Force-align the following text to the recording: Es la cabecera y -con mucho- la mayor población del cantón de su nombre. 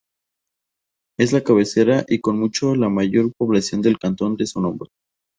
Es 1.19 1.31
la 1.31 1.41
cabecera 1.43 2.03
y 2.07 2.17
-con 2.19 2.39
mucho- 2.39 2.73
la 2.73 2.89
mayor 2.89 3.31
población 3.37 3.83
del 3.83 3.99
cantón 3.99 4.35
de 4.35 4.47
su 4.47 4.59
nombre. 4.59 4.89